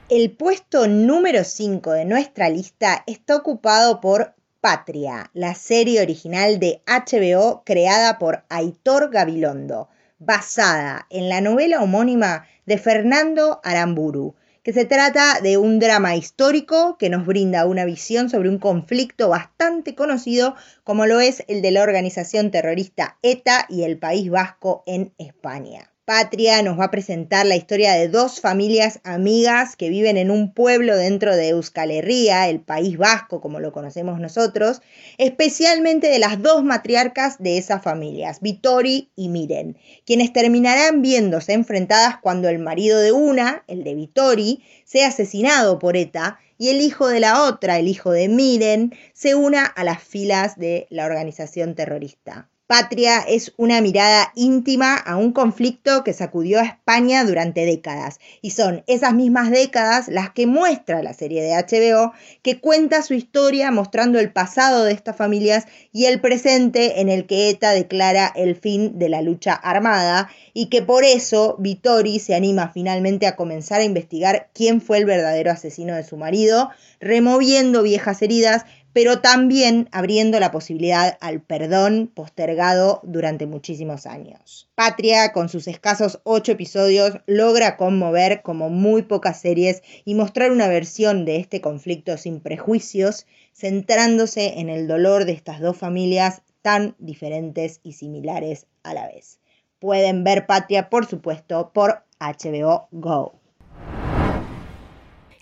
El 0.08 0.30
puesto 0.30 0.88
número 0.88 1.44
5 1.44 1.92
de 1.92 2.04
nuestra 2.04 2.48
lista 2.48 3.04
está 3.06 3.36
ocupado 3.36 4.00
por 4.00 4.34
Patria, 4.60 5.30
la 5.34 5.54
serie 5.54 6.00
original 6.00 6.58
de 6.58 6.82
HBO 6.86 7.62
creada 7.64 8.18
por 8.18 8.44
Aitor 8.48 9.10
Gabilondo, 9.10 9.88
basada 10.18 11.06
en 11.10 11.28
la 11.28 11.40
novela 11.40 11.82
homónima 11.82 12.46
de 12.64 12.78
Fernando 12.78 13.60
Aramburu, 13.64 14.36
que 14.62 14.72
se 14.72 14.84
trata 14.84 15.40
de 15.42 15.58
un 15.58 15.80
drama 15.80 16.14
histórico 16.14 16.96
que 16.96 17.10
nos 17.10 17.26
brinda 17.26 17.66
una 17.66 17.84
visión 17.84 18.30
sobre 18.30 18.48
un 18.48 18.58
conflicto 18.58 19.28
bastante 19.28 19.94
conocido 19.94 20.54
como 20.84 21.06
lo 21.06 21.20
es 21.20 21.42
el 21.48 21.60
de 21.60 21.72
la 21.72 21.82
organización 21.82 22.50
terrorista 22.50 23.18
ETA 23.22 23.66
y 23.68 23.82
el 23.82 23.98
País 23.98 24.30
Vasco 24.30 24.84
en 24.86 25.12
España. 25.18 25.91
Patria 26.14 26.60
nos 26.60 26.78
va 26.78 26.84
a 26.84 26.90
presentar 26.90 27.46
la 27.46 27.56
historia 27.56 27.94
de 27.94 28.06
dos 28.06 28.38
familias 28.38 29.00
amigas 29.02 29.76
que 29.76 29.88
viven 29.88 30.18
en 30.18 30.30
un 30.30 30.52
pueblo 30.52 30.94
dentro 30.94 31.34
de 31.34 31.48
Euskal 31.48 31.90
Herria, 31.90 32.50
el 32.50 32.60
País 32.60 32.98
Vasco 32.98 33.40
como 33.40 33.60
lo 33.60 33.72
conocemos 33.72 34.20
nosotros, 34.20 34.82
especialmente 35.16 36.08
de 36.08 36.18
las 36.18 36.42
dos 36.42 36.64
matriarcas 36.64 37.42
de 37.42 37.56
esas 37.56 37.82
familias, 37.82 38.42
Vitori 38.42 39.10
y 39.16 39.30
Miren, 39.30 39.78
quienes 40.04 40.34
terminarán 40.34 41.00
viéndose 41.00 41.54
enfrentadas 41.54 42.18
cuando 42.20 42.50
el 42.50 42.58
marido 42.58 43.00
de 43.00 43.12
una, 43.12 43.64
el 43.66 43.82
de 43.82 43.94
Vitori, 43.94 44.62
sea 44.84 45.08
asesinado 45.08 45.78
por 45.78 45.96
ETA 45.96 46.40
y 46.58 46.68
el 46.68 46.82
hijo 46.82 47.08
de 47.08 47.20
la 47.20 47.44
otra, 47.44 47.78
el 47.78 47.88
hijo 47.88 48.10
de 48.10 48.28
Miren, 48.28 48.94
se 49.14 49.34
una 49.34 49.64
a 49.64 49.82
las 49.82 50.02
filas 50.02 50.58
de 50.58 50.86
la 50.90 51.06
organización 51.06 51.74
terrorista. 51.74 52.51
Patria 52.66 53.20
es 53.20 53.52
una 53.58 53.80
mirada 53.80 54.32
íntima 54.34 54.96
a 54.96 55.16
un 55.16 55.32
conflicto 55.32 56.04
que 56.04 56.12
sacudió 56.14 56.58
a 56.58 56.64
España 56.64 57.24
durante 57.24 57.66
décadas. 57.66 58.18
Y 58.40 58.50
son 58.50 58.82
esas 58.86 59.12
mismas 59.12 59.50
décadas 59.50 60.08
las 60.08 60.30
que 60.30 60.46
muestra 60.46 61.02
la 61.02 61.12
serie 61.12 61.42
de 61.42 61.54
HBO, 61.54 62.12
que 62.42 62.60
cuenta 62.60 63.02
su 63.02 63.14
historia 63.14 63.70
mostrando 63.70 64.18
el 64.18 64.32
pasado 64.32 64.84
de 64.84 64.92
estas 64.92 65.16
familias 65.16 65.66
y 65.92 66.06
el 66.06 66.20
presente 66.20 67.00
en 67.00 67.08
el 67.08 67.26
que 67.26 67.50
ETA 67.50 67.72
declara 67.72 68.32
el 68.34 68.56
fin 68.56 68.98
de 68.98 69.08
la 69.08 69.20
lucha 69.20 69.52
armada 69.52 70.30
y 70.54 70.66
que 70.66 70.82
por 70.82 71.04
eso 71.04 71.56
Vittori 71.58 72.18
se 72.20 72.34
anima 72.34 72.70
finalmente 72.72 73.26
a 73.26 73.36
comenzar 73.36 73.80
a 73.80 73.84
investigar 73.84 74.50
quién 74.54 74.80
fue 74.80 74.98
el 74.98 75.04
verdadero 75.04 75.50
asesino 75.50 75.94
de 75.94 76.04
su 76.04 76.16
marido, 76.16 76.70
removiendo 77.00 77.82
viejas 77.82 78.22
heridas 78.22 78.64
pero 78.92 79.20
también 79.20 79.88
abriendo 79.92 80.38
la 80.40 80.50
posibilidad 80.50 81.16
al 81.20 81.40
perdón 81.40 82.10
postergado 82.12 83.00
durante 83.02 83.46
muchísimos 83.46 84.06
años. 84.06 84.68
Patria, 84.74 85.32
con 85.32 85.48
sus 85.48 85.68
escasos 85.68 86.20
ocho 86.24 86.52
episodios, 86.52 87.18
logra 87.26 87.76
conmover 87.76 88.42
como 88.42 88.68
muy 88.68 89.02
pocas 89.02 89.40
series 89.40 89.82
y 90.04 90.14
mostrar 90.14 90.50
una 90.50 90.68
versión 90.68 91.24
de 91.24 91.36
este 91.36 91.60
conflicto 91.60 92.16
sin 92.16 92.40
prejuicios, 92.40 93.26
centrándose 93.54 94.60
en 94.60 94.68
el 94.68 94.86
dolor 94.86 95.24
de 95.24 95.32
estas 95.32 95.60
dos 95.60 95.76
familias 95.76 96.42
tan 96.62 96.94
diferentes 96.98 97.80
y 97.82 97.94
similares 97.94 98.66
a 98.82 98.94
la 98.94 99.06
vez. 99.08 99.40
Pueden 99.78 100.22
ver 100.22 100.46
Patria, 100.46 100.90
por 100.90 101.06
supuesto, 101.06 101.72
por 101.72 102.04
HBO 102.20 102.88
Go. 102.92 103.41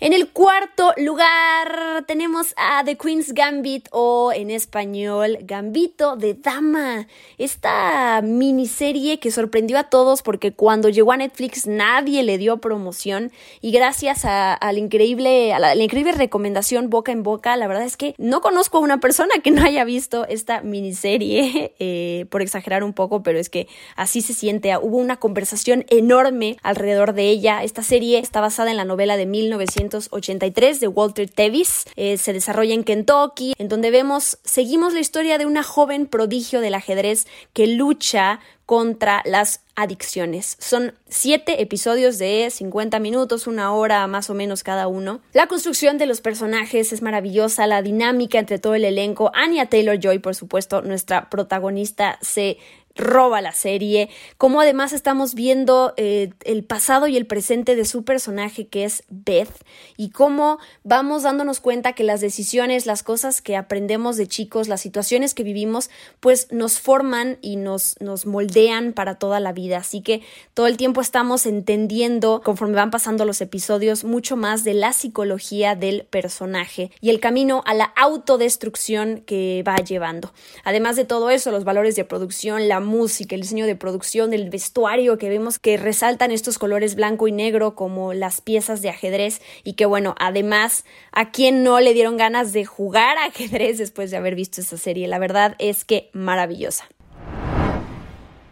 En 0.03 0.13
el 0.13 0.29
cuarto 0.29 0.93
lugar 0.97 2.05
tenemos 2.07 2.55
a 2.57 2.83
The 2.83 2.97
Queen's 2.97 3.35
Gambit 3.35 3.87
o 3.91 4.31
en 4.33 4.49
español 4.49 5.37
Gambito 5.41 6.15
de 6.15 6.33
Dama. 6.33 7.05
Esta 7.37 8.19
miniserie 8.23 9.19
que 9.19 9.29
sorprendió 9.29 9.77
a 9.77 9.83
todos 9.83 10.23
porque 10.23 10.53
cuando 10.53 10.89
llegó 10.89 11.11
a 11.11 11.17
Netflix 11.17 11.67
nadie 11.67 12.23
le 12.23 12.39
dio 12.39 12.57
promoción 12.57 13.31
y 13.61 13.71
gracias 13.71 14.25
a, 14.25 14.57
la, 14.59 14.73
increíble, 14.73 15.53
a 15.53 15.59
la, 15.59 15.75
increíble 15.75 16.13
recomendación 16.13 16.89
boca 16.89 17.11
en 17.11 17.21
boca, 17.21 17.55
la 17.55 17.67
verdad 17.67 17.83
es 17.83 17.95
que 17.95 18.15
no 18.17 18.41
conozco 18.41 18.79
a 18.79 18.81
una 18.81 18.99
persona 18.99 19.35
que 19.43 19.51
no 19.51 19.61
haya 19.61 19.83
visto 19.83 20.25
esta 20.25 20.61
miniserie, 20.61 21.75
eh, 21.79 22.25
por 22.31 22.41
exagerar 22.41 22.83
un 22.83 22.93
poco, 22.93 23.21
pero 23.21 23.37
es 23.37 23.49
que 23.49 23.67
así 23.95 24.21
se 24.23 24.33
siente. 24.33 24.75
Hubo 24.77 24.97
una 24.97 25.17
conversación 25.17 25.85
enorme 25.89 26.57
alrededor 26.63 27.13
de 27.13 27.29
ella. 27.29 27.61
Esta 27.61 27.83
serie 27.83 28.17
está 28.17 28.41
basada 28.41 28.71
en 28.71 28.77
la 28.77 28.85
novela 28.85 29.15
de 29.15 29.27
1900 29.27 29.90
1983 29.91 30.79
de 30.79 30.87
Walter 30.87 31.29
Tevis. 31.29 31.85
Eh, 31.95 32.17
se 32.17 32.33
desarrolla 32.33 32.73
en 32.73 32.83
Kentucky, 32.83 33.53
en 33.57 33.67
donde 33.67 33.91
vemos, 33.91 34.37
seguimos 34.43 34.93
la 34.93 34.99
historia 34.99 35.37
de 35.37 35.45
una 35.45 35.63
joven 35.63 36.07
prodigio 36.07 36.61
del 36.61 36.75
ajedrez 36.75 37.27
que 37.53 37.67
lucha 37.67 38.39
contra 38.65 39.21
las 39.25 39.65
adicciones. 39.75 40.55
Son 40.59 40.93
siete 41.09 41.61
episodios 41.61 42.17
de 42.17 42.49
50 42.49 42.99
minutos, 42.99 43.47
una 43.47 43.73
hora 43.73 44.07
más 44.07 44.29
o 44.29 44.33
menos 44.33 44.63
cada 44.63 44.87
uno. 44.87 45.19
La 45.33 45.47
construcción 45.47 45.97
de 45.97 46.05
los 46.05 46.21
personajes 46.21 46.93
es 46.93 47.01
maravillosa, 47.01 47.67
la 47.67 47.81
dinámica 47.81 48.39
entre 48.39 48.59
todo 48.59 48.75
el 48.75 48.85
elenco. 48.85 49.31
Anya 49.33 49.65
Taylor 49.65 49.99
Joy, 49.99 50.19
por 50.19 50.35
supuesto, 50.35 50.81
nuestra 50.81 51.29
protagonista, 51.29 52.17
se 52.21 52.59
roba 52.95 53.41
la 53.41 53.53
serie, 53.53 54.09
como 54.37 54.61
además 54.61 54.93
estamos 54.93 55.33
viendo 55.33 55.93
eh, 55.97 56.31
el 56.43 56.63
pasado 56.63 57.07
y 57.07 57.17
el 57.17 57.25
presente 57.25 57.75
de 57.75 57.85
su 57.85 58.03
personaje 58.03 58.67
que 58.67 58.83
es 58.83 59.03
Beth 59.09 59.51
y 59.97 60.09
cómo 60.09 60.59
vamos 60.83 61.23
dándonos 61.23 61.59
cuenta 61.59 61.93
que 61.93 62.03
las 62.03 62.21
decisiones, 62.21 62.85
las 62.85 63.03
cosas 63.03 63.41
que 63.41 63.55
aprendemos 63.55 64.17
de 64.17 64.27
chicos, 64.27 64.67
las 64.67 64.81
situaciones 64.81 65.33
que 65.33 65.43
vivimos, 65.43 65.89
pues 66.19 66.51
nos 66.51 66.79
forman 66.79 67.37
y 67.41 67.55
nos, 67.55 67.95
nos 67.99 68.25
moldean 68.25 68.93
para 68.93 69.15
toda 69.15 69.39
la 69.39 69.53
vida. 69.53 69.77
Así 69.77 70.01
que 70.01 70.21
todo 70.53 70.67
el 70.67 70.77
tiempo 70.77 71.01
estamos 71.01 71.45
entendiendo, 71.45 72.41
conforme 72.43 72.75
van 72.75 72.91
pasando 72.91 73.25
los 73.25 73.41
episodios, 73.41 74.03
mucho 74.03 74.35
más 74.35 74.63
de 74.63 74.73
la 74.73 74.93
psicología 74.93 75.75
del 75.75 76.05
personaje 76.09 76.91
y 76.99 77.09
el 77.09 77.19
camino 77.19 77.63
a 77.65 77.73
la 77.73 77.85
autodestrucción 77.95 79.21
que 79.25 79.63
va 79.67 79.77
llevando. 79.77 80.33
Además 80.63 80.95
de 80.95 81.05
todo 81.05 81.29
eso, 81.29 81.51
los 81.51 81.63
valores 81.63 81.95
de 81.95 82.05
producción, 82.05 82.67
la 82.67 82.80
música, 82.81 83.35
el 83.35 83.41
diseño 83.41 83.65
de 83.65 83.75
producción, 83.75 84.33
el 84.33 84.49
vestuario 84.49 85.17
que 85.17 85.29
vemos 85.29 85.59
que 85.59 85.77
resaltan 85.77 86.31
estos 86.31 86.57
colores 86.57 86.95
blanco 86.95 87.27
y 87.27 87.31
negro 87.31 87.75
como 87.75 88.13
las 88.13 88.41
piezas 88.41 88.81
de 88.81 88.89
ajedrez 88.89 89.41
y 89.63 89.73
que 89.73 89.85
bueno, 89.85 90.15
además 90.19 90.83
a 91.11 91.31
quien 91.31 91.63
no 91.63 91.79
le 91.79 91.93
dieron 91.93 92.17
ganas 92.17 92.53
de 92.53 92.65
jugar 92.65 93.17
ajedrez 93.17 93.77
después 93.77 94.11
de 94.11 94.17
haber 94.17 94.35
visto 94.35 94.61
esta 94.61 94.77
serie, 94.77 95.07
la 95.07 95.19
verdad 95.19 95.55
es 95.59 95.85
que 95.85 96.09
maravillosa. 96.13 96.89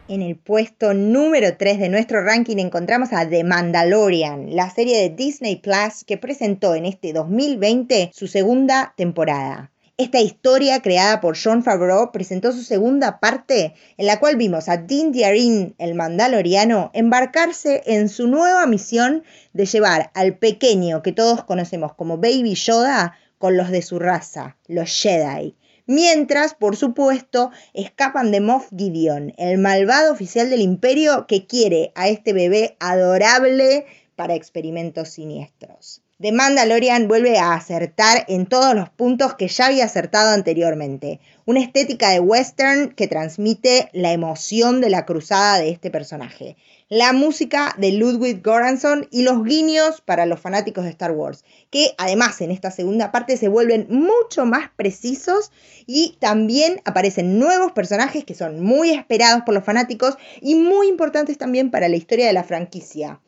En 0.09 0.23
el 0.23 0.37
puesto 0.37 0.95
número 0.95 1.55
3 1.55 1.77
de 1.77 1.89
nuestro 1.89 2.23
ranking 2.23 2.57
encontramos 2.57 3.13
a 3.13 3.29
The 3.29 3.43
Mandalorian, 3.43 4.55
la 4.55 4.71
serie 4.71 4.97
de 4.97 5.09
Disney 5.09 5.57
Plus 5.57 6.03
que 6.03 6.17
presentó 6.17 6.73
en 6.73 6.85
este 6.85 7.13
2020 7.13 8.09
su 8.11 8.25
segunda 8.25 8.95
temporada. 8.97 9.69
Esta 9.99 10.21
historia 10.21 10.81
creada 10.81 11.19
por 11.19 11.37
John 11.37 11.61
Favreau 11.61 12.13
presentó 12.13 12.53
su 12.53 12.63
segunda 12.63 13.19
parte, 13.19 13.73
en 13.97 14.05
la 14.05 14.17
cual 14.21 14.37
vimos 14.37 14.69
a 14.69 14.77
Din 14.77 15.11
Djarin, 15.11 15.75
el 15.77 15.93
mandaloriano, 15.93 16.89
embarcarse 16.93 17.83
en 17.85 18.07
su 18.07 18.29
nueva 18.29 18.65
misión 18.65 19.25
de 19.51 19.65
llevar 19.65 20.09
al 20.13 20.37
pequeño 20.37 21.01
que 21.01 21.11
todos 21.11 21.43
conocemos 21.43 21.95
como 21.95 22.15
Baby 22.15 22.55
Yoda 22.55 23.17
con 23.39 23.57
los 23.57 23.71
de 23.71 23.81
su 23.81 23.99
raza, 23.99 24.55
los 24.67 24.89
Jedi. 24.89 25.57
Mientras, 25.85 26.53
por 26.53 26.77
supuesto, 26.77 27.51
escapan 27.73 28.31
de 28.31 28.39
Moff 28.39 28.69
Gideon, 28.69 29.33
el 29.37 29.57
malvado 29.57 30.13
oficial 30.13 30.49
del 30.49 30.61
imperio 30.61 31.27
que 31.27 31.45
quiere 31.45 31.91
a 31.95 32.07
este 32.07 32.31
bebé 32.31 32.77
adorable 32.79 33.85
para 34.15 34.35
experimentos 34.35 35.09
siniestros. 35.09 36.03
The 36.21 36.33
Mandalorian 36.33 37.07
vuelve 37.07 37.37
a 37.37 37.53
acertar 37.53 38.25
en 38.27 38.45
todos 38.45 38.75
los 38.75 38.89
puntos 38.89 39.35
que 39.35 39.47
ya 39.47 39.67
había 39.67 39.85
acertado 39.85 40.31
anteriormente. 40.31 41.21
Una 41.45 41.61
estética 41.61 42.09
de 42.09 42.19
western 42.19 42.89
que 42.89 43.07
transmite 43.07 43.89
la 43.93 44.11
emoción 44.11 44.81
de 44.81 44.89
la 44.89 45.05
cruzada 45.05 45.59
de 45.59 45.69
este 45.69 45.89
personaje. 45.89 46.57
La 46.89 47.13
música 47.13 47.73
de 47.77 47.93
Ludwig 47.93 48.41
Göransson 48.43 49.07
y 49.11 49.21
los 49.21 49.45
guiños 49.45 50.01
para 50.01 50.25
los 50.25 50.41
fanáticos 50.41 50.83
de 50.83 50.89
Star 50.89 51.13
Wars, 51.13 51.45
que 51.69 51.95
además 51.97 52.41
en 52.41 52.51
esta 52.51 52.69
segunda 52.69 53.13
parte 53.13 53.37
se 53.37 53.47
vuelven 53.47 53.87
mucho 53.89 54.45
más 54.45 54.71
precisos 54.75 55.53
y 55.87 56.17
también 56.19 56.81
aparecen 56.83 57.39
nuevos 57.39 57.71
personajes 57.71 58.25
que 58.25 58.35
son 58.35 58.59
muy 58.59 58.89
esperados 58.91 59.43
por 59.45 59.55
los 59.55 59.63
fanáticos 59.63 60.17
y 60.41 60.55
muy 60.55 60.89
importantes 60.89 61.37
también 61.37 61.71
para 61.71 61.87
la 61.87 61.95
historia 61.95 62.27
de 62.27 62.33
la 62.33 62.43
franquicia. 62.43 63.21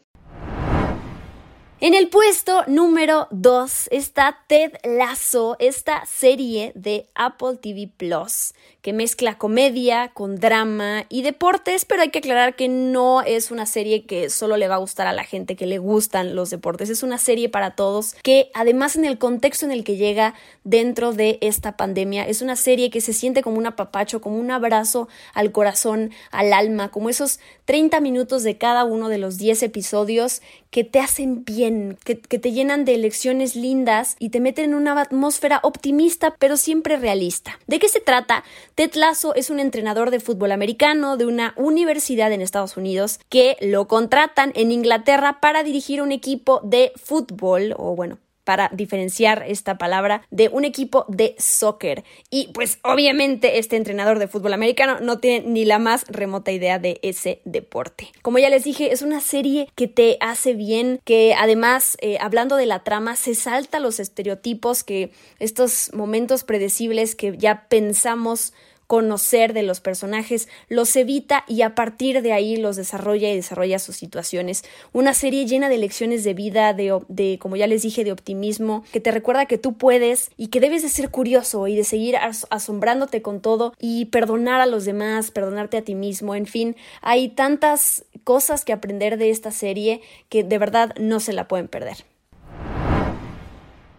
En 1.84 1.96
el 1.96 2.10
puesto 2.10 2.64
número 2.68 3.28
2 3.32 3.88
está 3.90 4.38
Ted 4.46 4.74
Lasso, 4.84 5.56
esta 5.58 6.06
serie 6.06 6.74
de 6.76 7.10
Apple 7.16 7.58
TV 7.60 7.90
Plus 7.98 8.54
que 8.82 8.94
mezcla 8.94 9.38
comedia 9.38 10.10
con 10.14 10.38
drama 10.38 11.06
y 11.10 11.22
deportes, 11.22 11.86
pero 11.86 12.02
hay 12.02 12.10
que 12.10 12.20
aclarar 12.20 12.56
que 12.56 12.68
no 12.68 13.22
es 13.22 13.52
una 13.52 13.66
serie 13.66 14.06
que 14.06 14.30
solo 14.30 14.58
le 14.58 14.68
va 14.68 14.76
a 14.76 14.80
gustar 14.80 15.08
a 15.08 15.14
la 15.14 15.24
gente 15.24 15.56
que 15.56 15.68
le 15.68 15.78
gustan 15.78 16.36
los 16.36 16.50
deportes, 16.50 16.90
es 16.90 17.04
una 17.04 17.18
serie 17.18 17.48
para 17.50 17.76
todos 17.76 18.16
que 18.24 18.50
además 18.54 18.96
en 18.96 19.06
el 19.06 19.18
contexto 19.18 19.66
en 19.66 19.72
el 19.72 19.84
que 19.84 19.98
llega 19.98 20.34
dentro 20.64 21.14
de 21.14 21.38
esta 21.42 21.78
pandemia 21.78 22.28
es 22.28 22.42
una 22.42 22.56
serie 22.56 22.90
que 22.90 23.02
se 23.02 23.14
siente 23.14 23.44
como 23.44 23.58
un 23.58 23.68
apapacho, 23.68 24.22
como 24.22 24.38
un 24.38 24.52
abrazo 24.52 25.08
al 25.34 25.52
corazón, 25.52 26.12
al 26.32 26.54
alma, 26.54 26.90
como 26.90 27.10
esos 27.10 27.40
30 27.66 28.02
minutos 28.02 28.44
de 28.44 28.58
cada 28.58 28.84
uno 28.84 29.10
de 29.10 29.20
los 29.20 29.38
10 29.38 29.64
episodios 29.64 30.42
que 30.72 30.84
te 30.84 31.00
hacen 31.00 31.44
bien 31.46 31.71
que, 32.04 32.20
que 32.20 32.40
te 32.40 32.52
llenan 32.52 32.86
de 32.86 32.98
lecciones 32.98 33.56
lindas 33.56 34.16
y 34.20 34.30
te 34.30 34.40
meten 34.40 34.66
en 34.66 34.74
una 34.76 35.00
atmósfera 35.00 35.60
optimista 35.64 36.36
pero 36.40 36.58
siempre 36.58 36.98
realista. 36.98 37.60
¿De 37.68 37.80
qué 37.80 37.90
se 37.90 38.00
trata? 38.00 38.44
Ted 38.76 38.94
Lasso 38.96 39.36
es 39.36 39.50
un 39.50 39.60
entrenador 39.60 40.12
de 40.12 40.20
fútbol 40.20 40.52
americano 40.52 41.18
de 41.18 41.26
una 41.26 41.54
universidad 41.58 42.32
en 42.32 42.42
Estados 42.42 42.78
Unidos 42.78 43.20
que 43.30 43.58
lo 43.62 43.88
contratan 43.88 44.52
en 44.56 44.72
Inglaterra 44.72 45.40
para 45.42 45.64
dirigir 45.64 46.02
un 46.02 46.12
equipo 46.12 46.62
de 46.64 46.92
fútbol 46.96 47.74
o 47.78 47.96
bueno, 47.96 48.18
para 48.52 48.70
diferenciar 48.74 49.46
esta 49.48 49.78
palabra 49.78 50.24
de 50.30 50.50
un 50.50 50.66
equipo 50.66 51.06
de 51.08 51.36
soccer. 51.40 52.04
Y 52.30 52.50
pues 52.54 52.80
obviamente 52.84 53.60
este 53.60 53.78
entrenador 53.78 54.20
de 54.20 54.28
fútbol 54.28 54.52
americano 54.52 55.00
no 55.00 55.20
tiene 55.20 55.48
ni 55.48 55.64
la 55.64 55.80
más 55.80 56.04
remota 56.10 56.52
idea 56.52 56.78
de 56.78 57.00
ese 57.02 57.40
deporte. 57.46 58.10
Como 58.22 58.40
ya 58.40 58.50
les 58.50 58.66
dije, 58.66 58.92
es 58.92 59.04
una 59.04 59.22
serie 59.22 59.70
que 59.74 59.88
te 59.88 60.18
hace 60.20 60.54
bien, 60.54 61.00
que 61.06 61.34
además, 61.34 61.96
eh, 62.02 62.18
hablando 62.20 62.58
de 62.58 62.66
la 62.66 62.84
trama, 62.84 63.16
se 63.16 63.36
salta 63.36 63.80
los 63.80 64.02
estereotipos 64.02 64.84
que 64.84 65.12
estos 65.40 65.92
momentos 65.94 66.44
predecibles 66.44 67.16
que 67.16 67.38
ya 67.38 67.70
pensamos 67.70 68.52
conocer 68.92 69.54
de 69.54 69.64
los 69.64 69.80
personajes, 69.80 70.50
los 70.68 70.94
evita 70.98 71.46
y 71.48 71.62
a 71.62 71.76
partir 71.76 72.22
de 72.22 72.34
ahí 72.34 72.58
los 72.58 72.76
desarrolla 72.76 73.30
y 73.30 73.36
desarrolla 73.38 73.80
sus 73.80 73.96
situaciones. 73.96 74.66
Una 74.92 75.14
serie 75.14 75.46
llena 75.46 75.70
de 75.70 75.78
lecciones 75.78 76.26
de 76.26 76.34
vida, 76.34 76.74
de, 76.74 77.00
de 77.08 77.40
como 77.40 77.56
ya 77.56 77.68
les 77.68 77.84
dije, 77.84 78.04
de 78.04 78.12
optimismo, 78.12 78.84
que 78.92 79.00
te 79.00 79.12
recuerda 79.12 79.46
que 79.46 79.58
tú 79.58 79.78
puedes 79.78 80.32
y 80.36 80.48
que 80.48 80.60
debes 80.60 80.82
de 80.82 80.90
ser 80.90 81.10
curioso 81.10 81.70
y 81.70 81.78
de 81.78 81.86
seguir 81.86 82.18
asombrándote 82.50 83.22
con 83.22 83.40
todo 83.40 83.74
y 83.80 84.08
perdonar 84.08 84.60
a 84.60 84.66
los 84.66 84.84
demás, 84.84 85.32
perdonarte 85.32 85.78
a 85.78 85.84
ti 85.84 85.96
mismo, 85.96 86.36
en 86.36 86.46
fin, 86.46 86.76
hay 87.02 87.30
tantas 87.30 88.04
cosas 88.26 88.66
que 88.66 88.74
aprender 88.74 89.18
de 89.18 89.30
esta 89.30 89.52
serie 89.52 90.02
que 90.28 90.44
de 90.44 90.58
verdad 90.58 90.94
no 91.00 91.22
se 91.22 91.32
la 91.32 91.48
pueden 91.48 91.70
perder. 91.70 92.11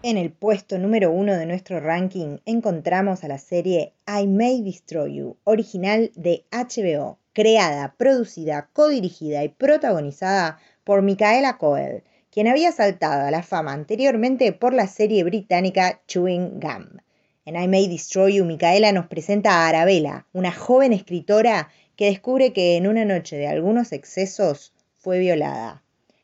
En 0.04 0.16
el 0.16 0.32
puesto 0.32 0.78
número 0.78 1.12
uno 1.12 1.37
de 1.37 1.47
nuestro 1.47 1.78
ranking 1.78 2.38
encontramos 2.44 3.23
a 3.23 3.28
la 3.28 3.38
serie 3.38 3.92
I 4.09 4.26
May 4.26 4.61
Destroy 4.61 5.14
You, 5.14 5.37
original 5.44 6.11
de 6.16 6.44
HBO, 6.50 7.21
creada, 7.32 7.94
producida, 7.97 8.68
codirigida 8.73 9.44
y 9.44 9.49
protagonizada 9.49 10.59
por 10.82 11.02
Micaela 11.02 11.56
Coel, 11.56 12.02
quien 12.32 12.49
había 12.49 12.73
saltado 12.73 13.28
a 13.28 13.30
la 13.30 13.44
fama 13.44 13.75
anteriormente 13.75 14.52
por 14.52 14.75
la 14.75 14.88
serie 14.88 15.23
británica 15.23 16.02
Chewing 16.09 16.59
Gum. 16.59 16.99
En 17.44 17.54
I 17.54 17.68
May 17.68 17.87
Destroy 17.87 18.35
You, 18.35 18.44
Micaela 18.44 18.90
nos 18.90 19.06
presenta 19.06 19.52
a 19.52 19.68
Arabella, 19.68 20.26
una 20.32 20.50
joven 20.50 20.92
escritora 20.92 21.68
que 21.94 22.06
descubre 22.06 22.52
que 22.52 22.76
en 22.76 22.88
una 22.88 23.04
noche 23.04 23.37
de 23.37 23.47
algunos 23.47 23.92
excesos 23.92 24.75
fue 24.97 25.21
violada. 25.21 25.81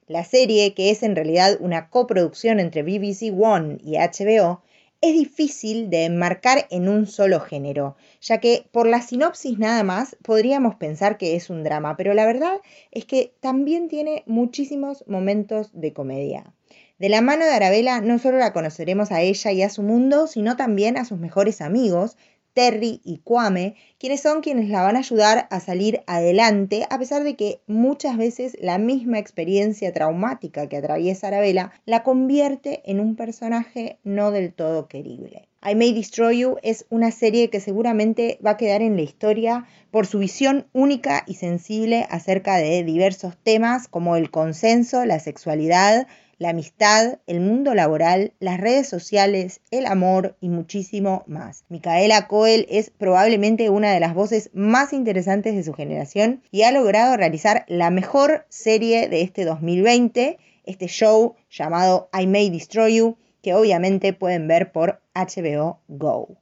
La 0.08 0.24
serie, 0.24 0.72
que 0.72 0.90
es 0.90 1.02
en 1.02 1.14
realidad 1.14 1.58
una 1.60 1.90
coproducción 1.90 2.60
entre 2.60 2.82
BBC 2.82 3.30
One 3.38 3.76
y 3.84 3.98
HBO, 3.98 4.62
es 5.02 5.12
difícil 5.12 5.90
de 5.90 6.06
enmarcar 6.06 6.66
en 6.70 6.88
un 6.88 7.06
solo 7.06 7.40
género, 7.40 7.94
ya 8.22 8.38
que 8.38 8.64
por 8.72 8.86
la 8.86 9.02
sinopsis 9.02 9.58
nada 9.58 9.82
más 9.84 10.16
podríamos 10.22 10.76
pensar 10.76 11.18
que 11.18 11.36
es 11.36 11.50
un 11.50 11.62
drama, 11.62 11.96
pero 11.98 12.14
la 12.14 12.24
verdad 12.24 12.58
es 12.90 13.04
que 13.04 13.34
también 13.40 13.88
tiene 13.88 14.24
muchísimos 14.26 15.04
momentos 15.06 15.70
de 15.74 15.92
comedia. 15.92 16.54
De 16.98 17.10
la 17.10 17.20
mano 17.20 17.44
de 17.44 17.52
Arabella 17.52 18.00
no 18.00 18.18
solo 18.18 18.38
la 18.38 18.54
conoceremos 18.54 19.12
a 19.12 19.20
ella 19.20 19.52
y 19.52 19.62
a 19.62 19.68
su 19.68 19.82
mundo, 19.82 20.26
sino 20.26 20.56
también 20.56 20.96
a 20.96 21.04
sus 21.04 21.18
mejores 21.18 21.60
amigos, 21.60 22.16
Terry 22.58 23.00
y 23.04 23.18
Kwame, 23.18 23.76
quienes 24.00 24.20
son 24.20 24.40
quienes 24.40 24.68
la 24.68 24.82
van 24.82 24.96
a 24.96 24.98
ayudar 24.98 25.46
a 25.48 25.60
salir 25.60 26.00
adelante, 26.08 26.88
a 26.90 26.98
pesar 26.98 27.22
de 27.22 27.36
que 27.36 27.60
muchas 27.68 28.16
veces 28.16 28.56
la 28.60 28.78
misma 28.78 29.20
experiencia 29.20 29.92
traumática 29.92 30.68
que 30.68 30.78
atraviesa 30.78 31.28
Arabella 31.28 31.70
la 31.86 32.02
convierte 32.02 32.82
en 32.84 32.98
un 32.98 33.14
personaje 33.14 34.00
no 34.02 34.32
del 34.32 34.52
todo 34.52 34.88
querible. 34.88 35.46
I 35.64 35.76
May 35.76 35.92
Destroy 35.92 36.40
You 36.40 36.56
es 36.64 36.84
una 36.90 37.12
serie 37.12 37.48
que 37.48 37.60
seguramente 37.60 38.40
va 38.44 38.50
a 38.50 38.56
quedar 38.56 38.82
en 38.82 38.96
la 38.96 39.02
historia 39.02 39.64
por 39.92 40.08
su 40.08 40.18
visión 40.18 40.66
única 40.72 41.22
y 41.28 41.34
sensible 41.34 42.08
acerca 42.10 42.56
de 42.56 42.82
diversos 42.82 43.36
temas 43.40 43.86
como 43.86 44.16
el 44.16 44.32
consenso, 44.32 45.04
la 45.04 45.20
sexualidad, 45.20 46.08
la 46.38 46.50
amistad, 46.50 47.18
el 47.26 47.40
mundo 47.40 47.74
laboral, 47.74 48.32
las 48.38 48.60
redes 48.60 48.88
sociales, 48.88 49.60
el 49.70 49.86
amor 49.86 50.36
y 50.40 50.48
muchísimo 50.48 51.24
más. 51.26 51.64
Micaela 51.68 52.28
Coel 52.28 52.66
es 52.70 52.90
probablemente 52.90 53.70
una 53.70 53.92
de 53.92 54.00
las 54.00 54.14
voces 54.14 54.50
más 54.54 54.92
interesantes 54.92 55.54
de 55.54 55.64
su 55.64 55.74
generación 55.74 56.42
y 56.50 56.62
ha 56.62 56.72
logrado 56.72 57.16
realizar 57.16 57.64
la 57.68 57.90
mejor 57.90 58.46
serie 58.48 59.08
de 59.08 59.22
este 59.22 59.44
2020, 59.44 60.38
este 60.64 60.86
show 60.86 61.34
llamado 61.50 62.08
I 62.18 62.26
May 62.26 62.50
Destroy 62.50 62.96
You, 62.96 63.16
que 63.42 63.54
obviamente 63.54 64.12
pueden 64.12 64.46
ver 64.46 64.70
por 64.70 65.00
HBO 65.14 65.80
Go. 65.88 66.36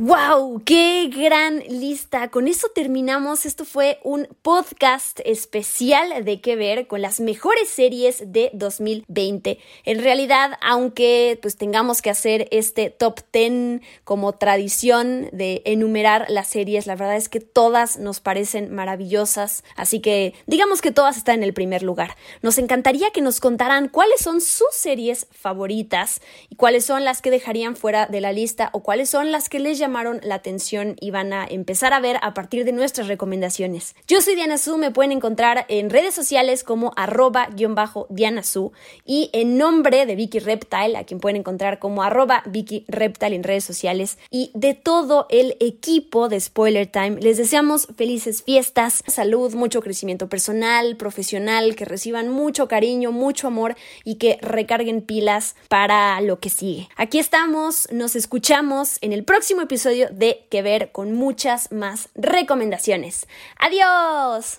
¡Wow! 0.00 0.62
¡Qué 0.64 1.10
gran 1.12 1.58
lista! 1.58 2.30
Con 2.30 2.46
eso 2.46 2.68
terminamos. 2.72 3.44
Esto 3.44 3.64
fue 3.64 3.98
un 4.04 4.28
podcast 4.42 5.18
especial 5.24 6.24
de 6.24 6.40
qué 6.40 6.54
ver 6.54 6.86
con 6.86 7.02
las 7.02 7.18
mejores 7.18 7.68
series 7.68 8.22
de 8.32 8.52
2020. 8.52 9.58
En 9.82 10.00
realidad, 10.00 10.52
aunque 10.62 11.36
pues 11.42 11.56
tengamos 11.56 12.00
que 12.00 12.10
hacer 12.10 12.46
este 12.52 12.90
top 12.90 13.18
10 13.32 13.80
como 14.04 14.34
tradición 14.34 15.30
de 15.32 15.62
enumerar 15.64 16.26
las 16.28 16.46
series, 16.46 16.86
la 16.86 16.94
verdad 16.94 17.16
es 17.16 17.28
que 17.28 17.40
todas 17.40 17.98
nos 17.98 18.20
parecen 18.20 18.72
maravillosas. 18.72 19.64
Así 19.74 19.98
que 19.98 20.32
digamos 20.46 20.80
que 20.80 20.92
todas 20.92 21.16
están 21.16 21.38
en 21.38 21.42
el 21.42 21.54
primer 21.54 21.82
lugar. 21.82 22.16
Nos 22.40 22.58
encantaría 22.58 23.10
que 23.10 23.20
nos 23.20 23.40
contaran 23.40 23.88
cuáles 23.88 24.20
son 24.20 24.42
sus 24.42 24.70
series 24.70 25.26
favoritas 25.32 26.20
y 26.50 26.54
cuáles 26.54 26.84
son 26.84 27.04
las 27.04 27.20
que 27.20 27.32
dejarían 27.32 27.74
fuera 27.74 28.06
de 28.06 28.20
la 28.20 28.30
lista 28.30 28.70
o 28.72 28.84
cuáles 28.84 29.10
son 29.10 29.32
las 29.32 29.48
que 29.48 29.58
les 29.58 29.76
llaman 29.76 29.87
llamaron 29.88 30.20
la 30.22 30.34
atención 30.34 30.96
y 31.00 31.10
van 31.10 31.32
a 31.32 31.46
empezar 31.48 31.94
a 31.94 32.00
ver 32.00 32.18
a 32.20 32.34
partir 32.34 32.66
de 32.66 32.72
nuestras 32.72 33.08
recomendaciones. 33.08 33.94
Yo 34.06 34.20
soy 34.20 34.34
Diana 34.34 34.58
Su, 34.58 34.76
me 34.76 34.90
pueden 34.90 35.12
encontrar 35.12 35.64
en 35.68 35.88
redes 35.88 36.14
sociales 36.14 36.62
como 36.62 36.92
arroba-diana 36.94 38.42
Su 38.42 38.72
y 39.06 39.30
en 39.32 39.56
nombre 39.56 40.04
de 40.04 40.14
Vicky 40.14 40.40
Reptile, 40.40 40.98
a 40.98 41.04
quien 41.04 41.20
pueden 41.20 41.36
encontrar 41.36 41.78
como 41.78 42.02
arroba 42.02 42.42
Vicky 42.44 42.84
Reptile 42.86 43.34
en 43.34 43.42
redes 43.42 43.64
sociales 43.64 44.18
y 44.30 44.50
de 44.52 44.74
todo 44.74 45.26
el 45.30 45.56
equipo 45.58 46.28
de 46.28 46.38
Spoiler 46.38 46.86
Time, 46.86 47.16
les 47.20 47.38
deseamos 47.38 47.88
felices 47.96 48.42
fiestas, 48.42 49.02
salud, 49.06 49.54
mucho 49.54 49.80
crecimiento 49.80 50.28
personal, 50.28 50.96
profesional, 50.96 51.76
que 51.76 51.86
reciban 51.86 52.28
mucho 52.28 52.68
cariño, 52.68 53.10
mucho 53.10 53.46
amor 53.46 53.74
y 54.04 54.16
que 54.16 54.38
recarguen 54.42 55.00
pilas 55.00 55.56
para 55.68 56.20
lo 56.20 56.40
que 56.40 56.50
sigue. 56.50 56.90
Aquí 56.96 57.18
estamos, 57.18 57.88
nos 57.90 58.16
escuchamos 58.16 58.98
en 59.00 59.14
el 59.14 59.24
próximo 59.24 59.62
episodio 59.62 59.77
de 59.84 60.46
Que 60.50 60.62
Ver 60.62 60.90
con 60.92 61.14
muchas 61.14 61.70
más 61.72 62.08
recomendaciones. 62.14 63.26
¡Adiós! 63.58 64.58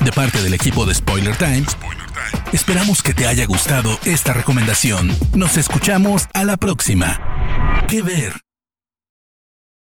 De 0.00 0.12
parte 0.12 0.42
del 0.42 0.54
equipo 0.54 0.86
de 0.86 0.94
Spoiler 0.94 1.36
Times, 1.36 1.76
esperamos 2.52 3.02
que 3.02 3.14
te 3.14 3.26
haya 3.26 3.46
gustado 3.46 3.98
esta 4.04 4.32
recomendación. 4.32 5.10
Nos 5.34 5.56
escuchamos 5.56 6.28
a 6.32 6.44
la 6.44 6.56
próxima. 6.56 7.84
Que 7.88 8.02
Ver. 8.02 8.47